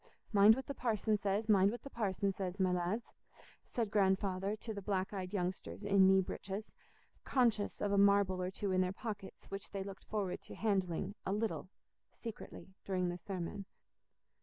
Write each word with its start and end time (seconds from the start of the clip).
"Mind 0.33 0.55
what 0.55 0.65
the 0.65 0.73
parson 0.73 1.15
says, 1.19 1.47
mind 1.47 1.69
what 1.69 1.83
the 1.83 1.89
parson 1.91 2.33
says, 2.33 2.59
my 2.59 2.71
lads," 2.71 3.05
said 3.67 3.91
Grandfather 3.91 4.55
to 4.55 4.73
the 4.73 4.81
black 4.81 5.13
eyed 5.13 5.31
youngsters 5.31 5.83
in 5.83 6.07
knee 6.07 6.21
breeches, 6.21 6.73
conscious 7.23 7.79
of 7.81 7.91
a 7.91 7.99
marble 7.99 8.41
or 8.41 8.49
two 8.49 8.71
in 8.71 8.81
their 8.81 8.91
pockets 8.93 9.51
which 9.51 9.69
they 9.69 9.83
looked 9.83 10.05
forward 10.05 10.41
to 10.41 10.55
handling, 10.55 11.13
a 11.23 11.31
little, 11.31 11.69
secretly, 12.13 12.73
during 12.83 13.09
the 13.09 13.17
sermon. 13.19 13.65